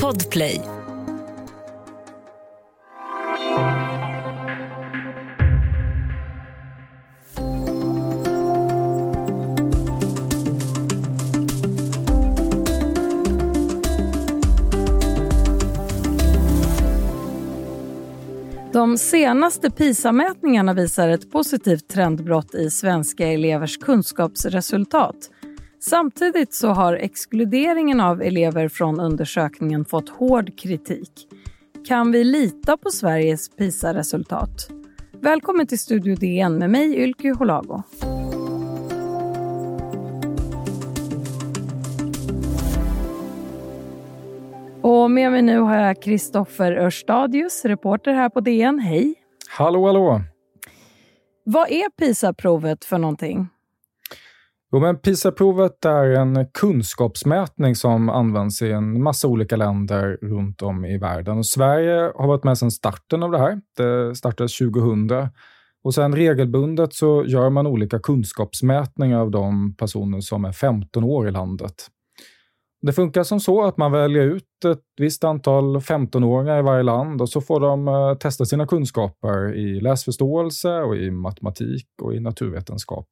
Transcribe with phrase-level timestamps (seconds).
[0.00, 0.60] Podplay.
[18.72, 25.16] De senaste PISA-mätningarna visar ett positivt trendbrott i svenska elevers kunskapsresultat.
[25.84, 31.28] Samtidigt så har exkluderingen av elever från undersökningen fått hård kritik.
[31.88, 34.70] Kan vi lita på Sveriges PISA-resultat?
[35.12, 37.82] Välkommen till Studio DN med mig, Ylke Holago.
[44.82, 48.78] Och med mig nu har jag Kristoffer Örstadius, reporter här på DN.
[48.78, 49.14] Hej!
[49.48, 50.20] Hallå, hallå!
[51.44, 53.48] Vad är PISA-provet för någonting?
[54.74, 60.84] Jo, men PISA-provet är en kunskapsmätning som används i en massa olika länder runt om
[60.84, 61.38] i världen.
[61.38, 63.60] Och Sverige har varit med sedan starten av det här.
[63.76, 65.10] Det startades 2000.
[65.84, 71.28] Och sen regelbundet så gör man olika kunskapsmätningar av de personer som är 15 år
[71.28, 71.74] i landet.
[72.82, 77.20] Det funkar som så att man väljer ut ett visst antal 15-åringar i varje land
[77.20, 82.20] och så får de eh, testa sina kunskaper i läsförståelse och i matematik och i
[82.20, 83.06] naturvetenskap.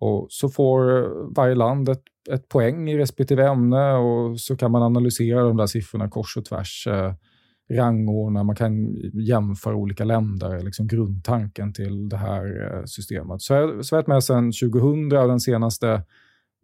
[0.00, 0.84] Och så får
[1.34, 5.66] varje land ett, ett poäng i respektive ämne och så kan man analysera de där
[5.66, 6.86] siffrorna kors och tvärs.
[6.86, 7.14] Eh,
[7.70, 13.42] rangordna, man kan jämföra olika länder, liksom grundtanken till det här eh, systemet.
[13.42, 16.02] Så jag har varit med sedan 2000 den senaste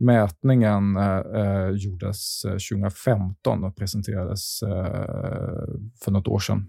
[0.00, 5.64] mätningen eh, eh gjordes eh, 2015 och presenterades eh,
[6.04, 6.66] för något år sedan.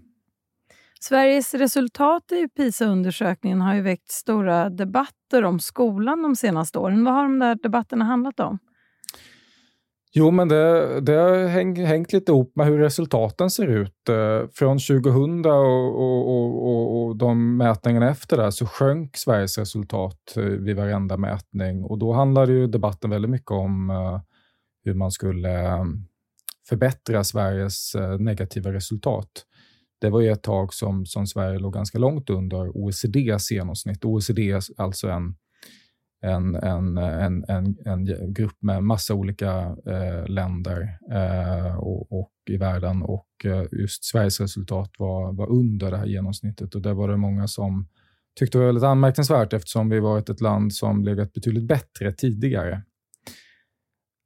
[1.02, 7.04] Sveriges resultat i PISA-undersökningen har ju väckt stora debatter om skolan de senaste åren.
[7.04, 8.58] Vad har de där debatterna handlat om?
[10.12, 14.08] Jo, men det, det har häng, hängt lite ihop med hur resultaten ser ut.
[14.08, 20.36] Eh, från 2000 och, och, och, och, de mätningarna efter det så sjönk Sveriges resultat
[20.36, 24.20] eh, vid varenda mätning och då handlade ju debatten väldigt mycket om eh,
[24.84, 25.78] hur man skulle
[26.68, 29.46] förbättra Sveriges negativa resultat.
[30.02, 34.04] Det var ju ett tag som, som Sverige låg ganska långt under OECDs genomsnitt.
[34.04, 35.34] OECD är alltså en,
[36.22, 42.56] en, en, en, en, en grupp med massa olika eh, länder eh, och, och, i
[42.56, 47.08] världen och eh, just Sveriges resultat var, var under det här genomsnittet och det var
[47.08, 47.88] det många som
[48.38, 52.82] tyckte var väldigt anmärkningsvärt eftersom vi varit ett land som legat betydligt bättre tidigare.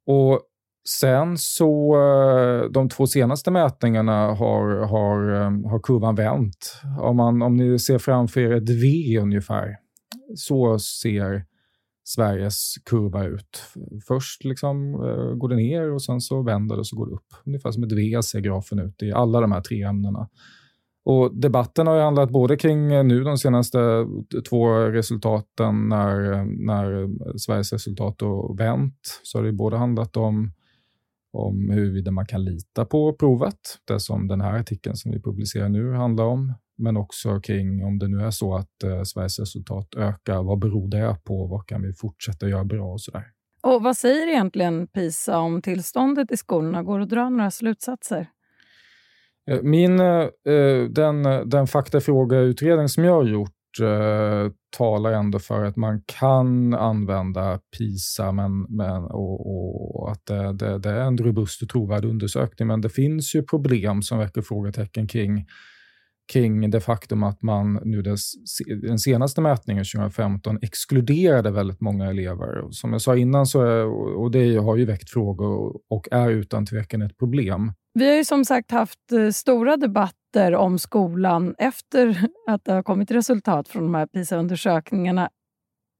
[0.06, 0.40] Och
[0.88, 6.80] Sen så, eh, de två senaste mätningarna har, har, eh, har kurvan vänt.
[7.00, 9.76] Om, man, om ni ser framför er ett V ungefär,
[10.36, 11.44] så ser
[12.04, 13.62] Sveriges kurva ut.
[14.08, 17.12] Först liksom, eh, går det ner och sen så vänder det och så går det
[17.12, 17.34] upp.
[17.46, 20.28] Ungefär som ett V ser grafen ut i alla de här tre ämnena.
[21.04, 23.78] Och debatten har ju handlat både kring nu de senaste
[24.48, 27.08] två resultaten när, när
[27.38, 30.52] Sveriges resultat har vänt, så har det både handlat om
[31.36, 35.68] om huruvida man kan lita på provet, det som den här artikeln som vi publicerar
[35.68, 39.94] nu handlar om, men också kring om det nu är så att eh, Sveriges resultat
[39.96, 41.46] ökar, vad beror det på?
[41.46, 43.24] Vad kan vi fortsätta göra bra och sådär?
[43.62, 46.82] Och vad säger egentligen PISA om tillståndet i skolorna?
[46.82, 48.28] Går det att dra några slutsatser?
[49.50, 50.28] Eh, min, eh,
[50.90, 57.60] den, den faktafrågeutredning som jag har gjort eh, talar ändå för att man kan använda
[57.78, 62.68] PISA men, men, och, och att det, det, det, är en robust och trovärdig undersökning.
[62.68, 65.46] Men det finns ju problem som väcker frågetecken kring
[66.32, 68.32] kring det faktum att man nu des,
[68.82, 72.70] den senaste mätningen 2015 exkluderade väldigt många elever.
[72.70, 76.66] Som jag sa innan, så är, och det har ju väckt frågor och är utan
[76.66, 77.72] tvekan ett problem.
[77.94, 82.82] Vi har ju som sagt haft eh, stora debatter om skolan efter att det har
[82.82, 85.30] kommit resultat från de här PISA-undersökningarna.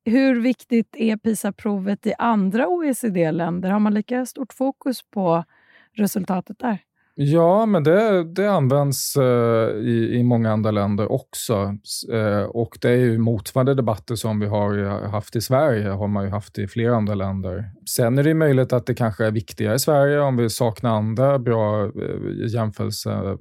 [0.05, 3.71] Hur viktigt är PISA-provet i andra OECD-länder?
[3.71, 5.45] Har man lika stort fokus på
[5.93, 6.86] resultatet där?
[7.18, 11.74] Ja, men det, det används uh, i, i många andra länder också.
[12.13, 16.09] Uh, och det är ju motsvarande debatter som vi har eh, haft i Sverige, har
[16.09, 17.71] man ju haft i flera andra länder.
[17.89, 21.39] Sen är det möjligt att det kanske är viktigare i Sverige om vi saknar andra
[21.39, 23.39] bra uh, jämförelse,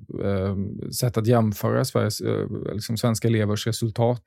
[1.00, 2.22] sätt att jämföra Sveriges,
[2.74, 4.24] liksom svenska elevers resultat.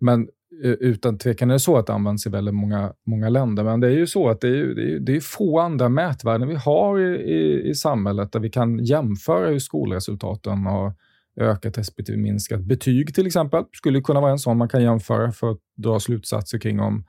[0.00, 0.28] Men
[0.62, 3.64] utan tvekan är det så att det används i väldigt många, många länder.
[3.64, 6.48] Men det är ju så att det är, det är, det är få andra mätvärden
[6.48, 10.94] vi har i, i, i, samhället där vi kan jämföra hur skolresultaten har
[11.40, 12.60] ökat respektive minskat.
[12.60, 16.58] Betyg till exempel skulle kunna vara en sån man kan jämföra för att dra slutsatser
[16.58, 17.04] kring om,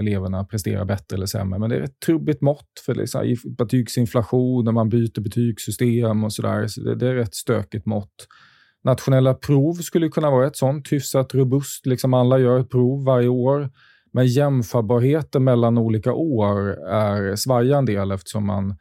[0.00, 1.58] eleverna presterar bättre eller sämre.
[1.58, 6.66] Men det är ett trubbigt mått för liksom, betygsinflation, när man byter betygssystem och sådär.
[6.66, 8.28] Så det, det är ett stökigt mått.
[8.84, 11.86] Nationella prov skulle kunna vara ett sånt, hyfsat robust.
[11.86, 13.70] Liksom alla gör ett prov varje år.
[14.12, 16.58] Men jämförbarheten mellan olika år
[16.88, 18.76] är svajar en del eftersom man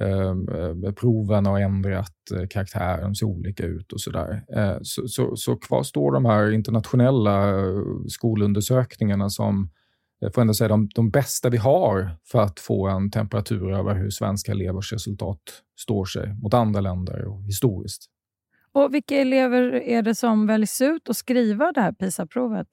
[0.00, 0.48] ehm,
[0.84, 4.44] eh, proven har ändrat eh, karaktär, de ser olika ut och sådär.
[4.56, 9.70] Eh, så, så, så kvar står de här internationella eh, skolundersökningarna som
[10.18, 13.94] jag får ändå säga de, de bästa vi har för att få en temperatur över
[13.94, 15.40] hur svenska elevers resultat
[15.80, 18.10] står sig mot andra länder och historiskt.
[18.76, 22.66] Och Vilka elever är det som väljs ut att skriva det här PISA-provet?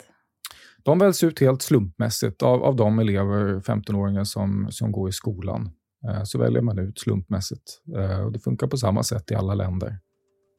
[0.84, 5.72] De väljs ut helt slumpmässigt av, av de elever, 15-åringar, som, som går i skolan.
[6.10, 7.82] Eh, så väljer man ut slumpmässigt.
[7.98, 9.98] Eh, och det funkar på samma sätt i alla länder.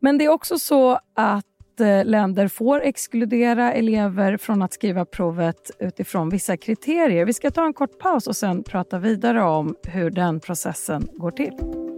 [0.01, 5.71] Men det är också så att eh, länder får exkludera elever från att skriva provet
[5.79, 7.27] utifrån vissa kriterier.
[7.27, 11.31] Vi ska ta en kort paus och sen prata vidare om hur den processen går
[11.31, 11.94] till.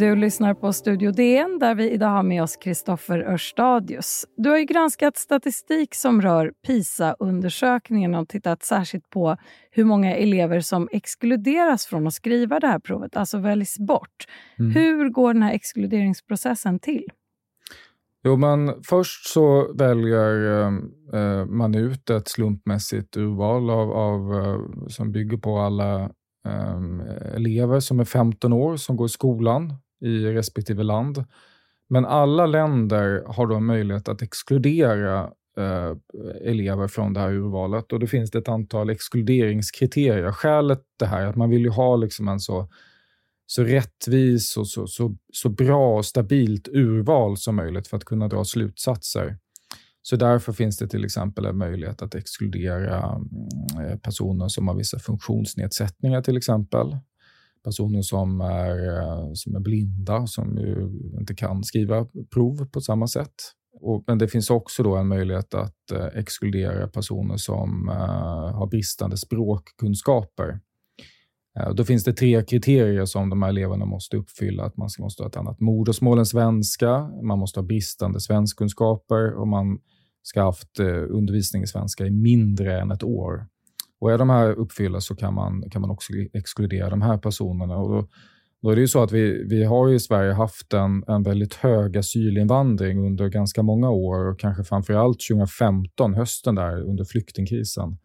[0.00, 4.26] Du lyssnar på Studio DN där vi idag har med oss Kristoffer Örstadius.
[4.36, 9.36] Du har ju granskat statistik som rör PISA-undersökningen och tittat särskilt på
[9.70, 14.26] hur många elever som exkluderas från att skriva det här provet, alltså väljs bort.
[14.58, 14.72] Mm.
[14.72, 17.04] Hur går den här exkluderingsprocessen till?
[18.24, 20.62] Jo, men först så väljer
[21.14, 26.02] eh, man ut ett slumpmässigt urval av, av eh, som bygger på alla
[26.46, 26.80] eh,
[27.34, 31.24] elever som är 15 år som går i skolan i respektive land.
[31.88, 35.96] Men alla länder har då möjlighet att exkludera eh,
[36.40, 40.32] elever från det här urvalet och då finns det ett antal exkluderingskriterier.
[40.32, 42.68] Skälet det här är att man vill ju ha liksom en så,
[43.46, 48.28] så rättvis och så, så, så bra och stabilt urval som möjligt för att kunna
[48.28, 49.38] dra slutsatser.
[50.02, 54.74] Så därför finns det till exempel en möjlighet att exkludera mm, eh, personer som har
[54.74, 56.96] vissa funktionsnedsättningar till exempel
[57.64, 60.58] personer som är, eh, som är blinda, som
[61.20, 63.34] inte kan skriva prov på samma sätt.
[63.80, 68.66] Och, men det finns också då en möjlighet att eh, exkludera personer som eh, har
[68.66, 70.60] bristande språkkunskaper.
[71.58, 74.64] Eh, då finns det tre kriterier som de här eleverna måste uppfylla.
[74.64, 79.48] Att man måste ha ett annat modersmål än svenska, man måste ha bristande svenskkunskaper och
[79.48, 79.78] man
[80.22, 83.46] ska ha haft eh, undervisning i svenska i mindre än ett år.
[84.00, 87.76] Och är de här uppfyllda så kan man, kan man också exkludera de här personerna.
[87.76, 88.08] Och då,
[88.62, 91.54] då är det ju så att vi, vi har i Sverige haft en, en väldigt
[91.54, 97.98] hög asylinvandring under ganska många år och kanske framför allt 2015, hösten där, under flyktingkrisen.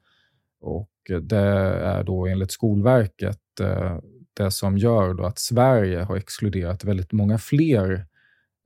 [0.61, 3.97] Och det är då enligt Skolverket eh,
[4.33, 8.05] det som gör då att Sverige har exkluderat väldigt många fler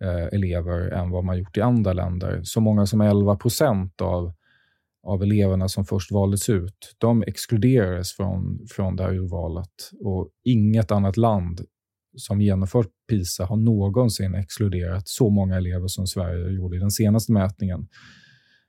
[0.03, 2.41] eh, elever än vad man gjort i andra länder.
[2.43, 4.33] Så många som 11 procent av
[5.03, 9.91] av eleverna som först valdes ut, de exkluderades från, från det här urvalet.
[9.99, 11.61] Och inget annat land
[12.17, 17.31] som genomfört PISA har någonsin exkluderat så många elever som Sverige gjorde i den senaste
[17.31, 17.87] mätningen.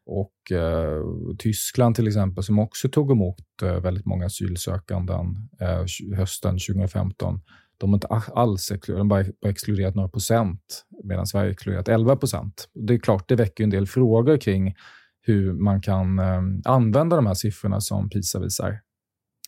[0.07, 1.03] Och eh,
[1.39, 5.13] Tyskland till exempel, som också tog emot eh, väldigt många asylsökande
[5.61, 7.41] eh, hösten 2015,
[7.79, 12.69] de har inte alls de bara, bara exkluderat några procent, medan Sverige exkluderat 11 procent.
[12.75, 14.75] Det är klart, det väcker en del frågor kring
[15.23, 18.81] hur man kan eh, använda de här siffrorna som PISA visar.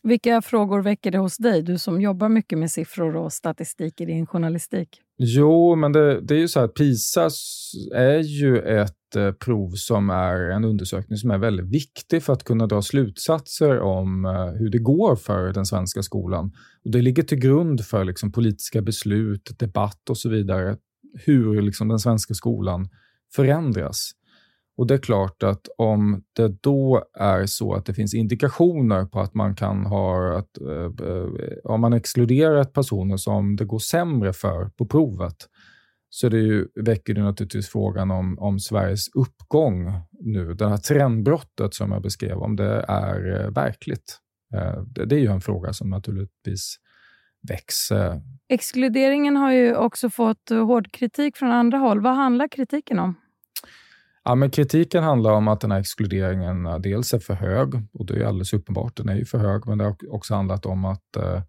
[0.03, 4.05] Vilka frågor väcker det hos dig, du som jobbar mycket med siffror och statistik i
[4.05, 5.01] din journalistik?
[5.17, 7.29] Jo, men det, det är ju så att PISA
[7.95, 12.43] är ju ett eh, prov som är en undersökning som är väldigt viktig för att
[12.43, 16.51] kunna dra slutsatser om eh, hur det går för den svenska skolan.
[16.85, 20.77] Och det ligger till grund för liksom, politiska beslut, debatt och så vidare,
[21.25, 22.89] hur liksom, den svenska skolan
[23.35, 24.11] förändras.
[24.77, 29.19] Och det är klart att om det då är så att det finns indikationer på
[29.19, 31.27] att man kan ha, att, eh, eh
[31.63, 35.35] om man exkluderat personer som det går sämre för på provet,
[36.09, 41.73] så det ju, väcker det naturligtvis frågan om, om Sveriges uppgång nu, det här trendbrottet
[41.73, 44.19] som jag beskrev, om det är eh, verkligt.
[44.55, 46.75] Eh, det, det, är ju en fråga som naturligtvis
[47.47, 47.91] väcks.
[48.49, 52.01] Exkluderingen har ju också fått eh, hård kritik från andra håll.
[52.01, 53.15] Vad handlar kritiken om?
[54.25, 58.13] Ja, men kritiken handlar om att den här exkluderingen dels är för hög, och det
[58.13, 61.15] är alldeles uppenbart, den är ju för hög, men det har också handlat om att,
[61.17, 61.41] eh,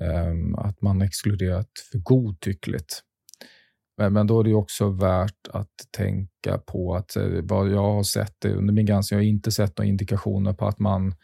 [0.00, 3.02] ehm, att man exkluderat för godtyckligt.
[3.98, 8.02] Men, men då är det också värt att tänka på att eh, vad jag har
[8.02, 11.14] sett under min granskning, jag har inte sett några indikationer på att man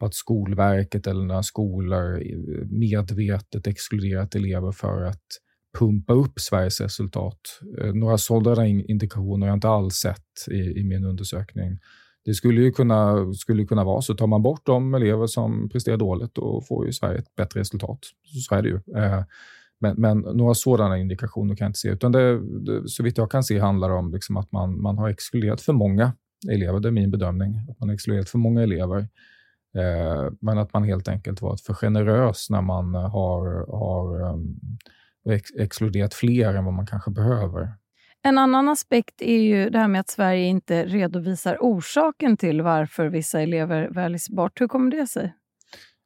[0.00, 5.26] på att Skolverket eller några skolor eh, medvetet exkluderat elever för att
[5.80, 7.40] pumpa upp Sveriges resultat.
[7.80, 11.78] Eh, några sådana indikationer har jag inte alls sett i, i min undersökning.
[12.24, 14.14] Det skulle ju kunna, skulle kunna vara så.
[14.14, 17.98] Tar man bort de elever som presterar dåligt, då får ju Sverige ett bättre resultat.
[18.48, 18.80] Så är det ju.
[18.96, 19.24] Eh,
[19.80, 21.88] men, men, några sådana indikationer kan jag inte se.
[21.88, 24.98] Utan det, det, så vitt jag kan se handlar det om liksom att man, man
[24.98, 26.12] har exkluderat för många
[26.50, 26.80] elever.
[26.80, 27.56] Det är min bedömning.
[27.70, 28.98] Att man har exkluderat för många elever.
[29.76, 34.60] Eh, men att man helt enkelt varit för generös när man har, har um,
[35.30, 37.68] ex exkluderat fler än vad man kanske behöver.
[38.22, 43.06] En annan aspekt är ju det här med att Sverige inte redovisar orsaken till varför
[43.06, 44.60] vissa elever väljs bort.
[44.60, 45.34] Hur kommer det sig?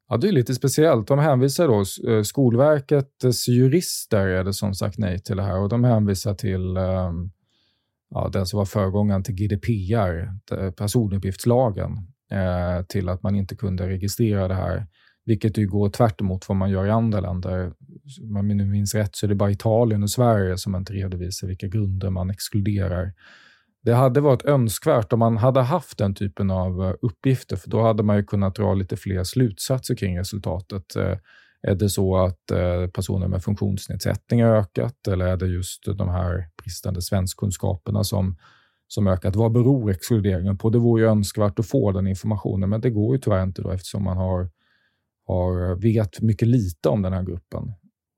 [0.09, 1.09] Ja, det är lite speciellt.
[1.09, 5.69] De hänvisar då, eh, Skolverkets jurister är det som sagt nej till det här och
[5.69, 7.31] de hänvisar till um,
[8.11, 11.93] ja, den som var föregångaren till GDPR, personuppgiftslagen,
[12.31, 14.87] eh, till att man inte kunde registrera det här
[15.25, 17.73] vilket ju går tvärt vad man gör i andra länder.
[18.39, 21.47] Om jag nu minns rätt så är det bara Italien och Sverige som inte redovisar
[21.47, 23.13] vilka grunder man exkluderar.
[23.83, 27.83] Det hade varit önskvärt om man hade haft den typen av eh, uppgifter, för då
[27.83, 30.97] hade man ju kunnat dra lite fler slutsatser kring resultatet.
[30.97, 31.19] Eh,
[31.63, 36.09] är det så att eh, personer med funktionsnedsättning har ökat eller är det just de
[36.09, 38.37] här bristande svenskkunskaperna som,
[38.89, 39.37] som ökat?
[39.37, 40.71] Vad beror exkluderingen på?
[40.71, 43.71] Det vore ju önskvärt att få den informationen, men det går ju tyvärr inte då
[43.71, 44.51] eftersom man har
[45.27, 47.73] har, vet mycket lite om den här gruppen.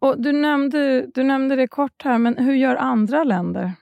[0.07, 3.73] Och du, nämnde, du nämnde det kort här, men hur gör andra länder?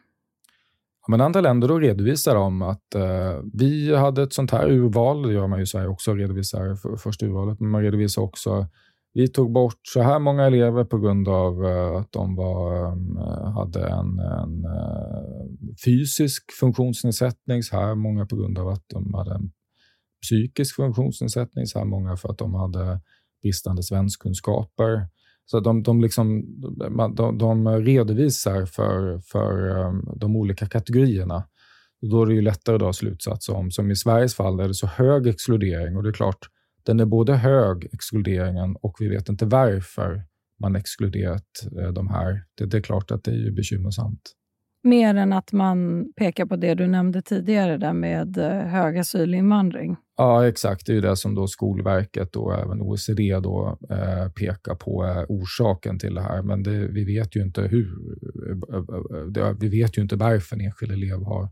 [1.07, 5.23] Ja, men andra länder då redovisar om att eh, vi hade ett sånt här urval,
[5.23, 8.66] det gör man ju i Sverige också, redovisar för, första urvalet, men man redovisar också
[9.14, 13.52] vi tog bort så här många elever på grund av eh, att de var, eh,
[13.52, 19.35] hade en, en eh, fysisk funktionsnedsättning, så här många på grund av att de hade
[19.35, 19.52] en
[20.23, 23.00] psykisk funktionsnedsättning, så här många för att de hade
[23.43, 25.09] bristande svenskkunskaper.
[25.47, 26.45] Så de, de, liksom,
[27.17, 31.45] de, de redovisar för, för ehm, de olika kategorierna.
[32.03, 34.69] Och då är det ju lättare att dra slutsatser om, som i Sveriges fall, är
[34.69, 36.49] det så hög exkludering och det är klart,
[36.87, 40.23] den är både hög, exkluderingen, och vi vet inte varför
[40.61, 41.47] man exkluderat
[41.81, 42.43] eh, de här.
[42.59, 44.33] Det, det är klart att det är ju bekymmersamt.
[44.83, 49.97] Mer än att man pekar på det du nämnde tidigare där med eh, hög asylinvandring.
[50.16, 50.87] Ja, exakt.
[50.87, 55.99] Det är det som då Skolverket och även OECD då, eh, pekar på eh, orsaken
[55.99, 56.42] till det här.
[56.42, 57.99] Men det, vi vet ju inte hur.
[59.30, 61.49] Det, vi vet ju inte varför en enskild elev har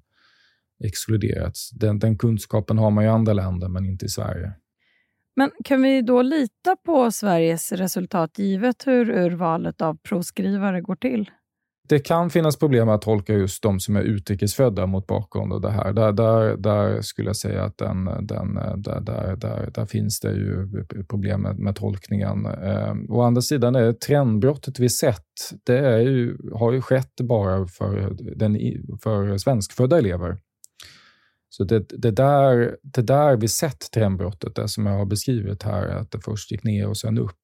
[0.85, 1.71] exkluderats.
[1.71, 4.53] Den, den kunskapen har man i andra länder, men inte i Sverige.
[5.37, 11.31] Men kan vi då lita på Sveriges resultat givet hur urvalet av provskrivare går till?
[11.89, 15.61] Det kan finnas problem med att tolka just de som är utrikesfödda mot bakgrund av
[15.61, 15.93] det här.
[15.93, 20.33] Där, där, där skulle jag säga att den, den, där, där, där, där finns det
[20.33, 20.69] ju
[21.09, 22.47] problem med, med tolkningen.
[22.47, 27.67] Eh, å andra sidan är trendbrottet vi sett, det är ju, har ju skett bara
[27.67, 28.57] för, den,
[29.03, 30.39] för svenskfödda elever.
[31.49, 35.89] Så det, det, där, det där vi sett trendbrottet, det som jag har beskrivit här,
[35.89, 37.41] att det först gick ner och sen upp.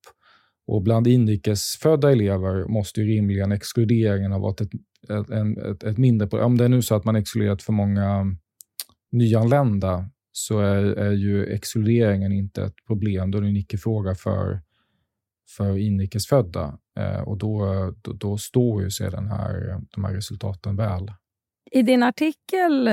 [0.69, 4.71] Och bland inrikesfödda elever måste ju rimligen exkluderingen ha varit ett,
[5.09, 6.47] ett, ett, ett mindre problem.
[6.47, 8.37] Om det är nu så att man exkluderat för många
[9.13, 13.31] nyanlända så är, är ju exkluderingen inte ett problem.
[13.31, 14.61] Då är det en icke-fråga för,
[15.57, 16.79] för inrikesfödda.
[16.99, 17.67] Eh, och då,
[18.03, 21.13] då, då, står ju sig den här, de här resultaten väl.
[21.71, 22.89] I din artikel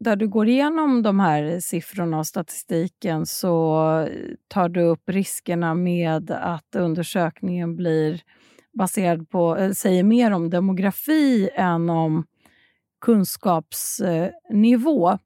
[0.00, 4.08] där du går igenom de här siffrorna och statistiken så
[4.48, 8.22] tar du upp riskerna med att undersökningen blir
[8.78, 12.26] baserad på, eh, säger mer om demografi än om
[13.00, 15.18] kunskapsnivå.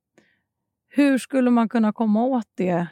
[0.89, 2.87] Hur skulle man kunna komma åt det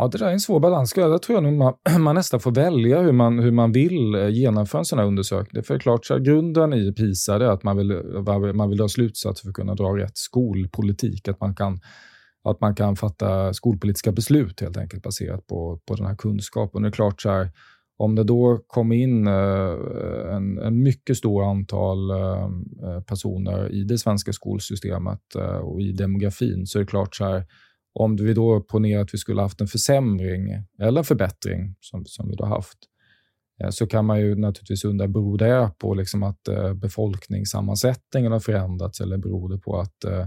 [0.00, 0.96] Ja, det där är en svår balans.
[0.96, 4.78] Jag tror jag man, man nästan får välja hur man, hur man vill eh, genomföra
[4.78, 5.62] en sån här undersökning.
[5.62, 9.42] För klart, så grunden i PISA är att man vill, eh, man vill dra slutsatser
[9.42, 11.28] för att kunna dra rätt skolpolitik.
[11.28, 11.80] Att man kan,
[12.44, 16.82] att man kan fatta skolpolitiska beslut helt enkelt baserat på, på den här kunskapen.
[16.82, 17.50] Det är klart, så här,
[17.96, 23.98] om det då kommer in eh, en, en mycket stor antal eh, personer i det
[23.98, 25.20] svenska skolsystemet
[25.62, 27.44] och i demografin så är det klart så här,
[27.98, 32.36] om vi då ponerar att vi skulle haft en försämring eller förbättring, som, som vi
[32.36, 32.78] då haft,
[33.62, 38.40] eh, så kan man ju naturligtvis undra, beror det på liksom att eh, befolkningssammansättningen har
[38.40, 40.26] förändrats eller beror det på att eh,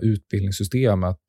[0.00, 1.20] utbildningssystemet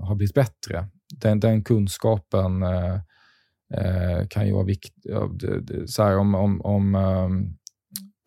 [0.00, 0.88] har blivit bättre?
[1.22, 2.64] Den, den kunskapen
[4.30, 5.12] kan ju vara viktig.
[5.86, 6.96] Så här, om, om, om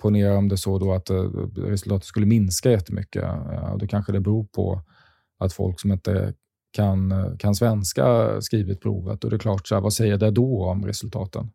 [0.02, 1.10] ponera om det så då att
[1.58, 3.24] resultatet skulle minska jättemycket,
[3.80, 4.82] då kanske det beror på
[5.40, 6.34] att folk som inte
[6.72, 9.24] kan, kan svenska skrivit provet.
[9.24, 11.50] Och det är klart, så här, vad säger det då om resultaten?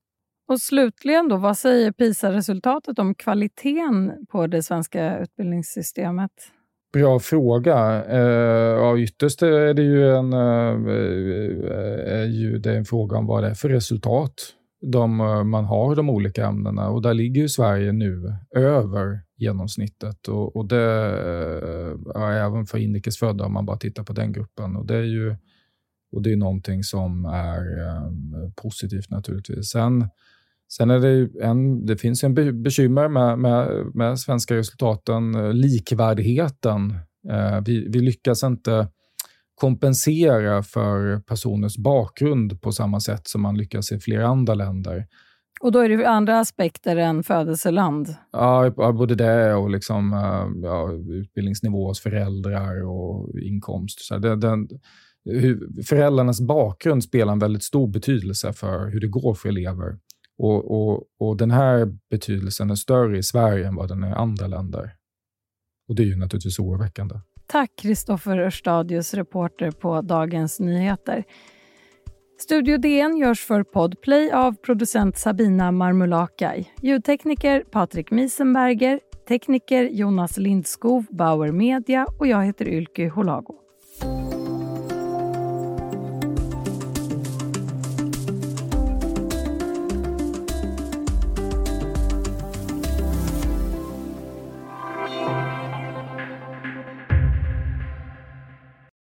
[0.49, 6.31] Och slutligen, då, vad säger PISA-resultatet om kvaliteten på det svenska utbildningssystemet?
[6.93, 8.05] Bra fråga.
[8.05, 8.19] Eh,
[8.81, 10.93] ja, ytterst är det ju en, eh,
[12.21, 14.33] är ju det en fråga om vad det är för resultat
[14.87, 16.89] de, eh, man har de olika ämnena.
[16.89, 20.29] Och där ligger ju Sverige nu över genomsnittet.
[20.29, 24.77] Och, och det eh, är även för inrikesfödda om man bara tittar på den gruppen.
[24.77, 25.37] Och det är ju
[26.13, 28.11] och det är någonting som är eh,
[28.57, 29.71] positivt naturligtvis.
[29.71, 30.09] Sen,
[30.73, 36.99] sen är det en, det finns en bekymmer med, med, med svenska resultaten, likvärdigheten.
[37.67, 38.89] Vi, vi lyckas inte
[39.55, 45.07] kompensera för personers bakgrund på samma sätt som man lyckas i flera andra länder.
[45.61, 48.15] Och då är det andra aspekter än födelseland?
[48.33, 50.13] Ja, både det och liksom,
[50.63, 54.01] ja, utbildningsnivå hos föräldrar och inkomst.
[54.01, 54.69] Så den,
[55.25, 59.99] hur, föräldrarnas bakgrund spelar en väldigt stor betydelse för hur det går för elever.
[60.39, 64.13] Och, och, och den här betydelsen är större i Sverige än vad den är i
[64.13, 64.95] andra länder.
[65.89, 67.15] Och det är ju naturligtvis oroväckande.
[67.47, 71.25] Tack Kristoffer Örstadius, reporter på Dagens Nyheter.
[72.39, 81.07] Studio DN görs för Podplay av producent Sabina Marmulakai, ljudtekniker Patrik Miesenberger, tekniker Jonas Lindskov,
[81.11, 83.64] Bauer Media och jag heter Ylke Holago.